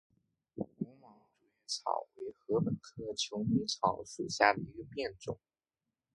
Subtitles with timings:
[0.55, 0.65] 无
[0.99, 5.39] 芒竹叶草为禾本科求米草属下的一个变种。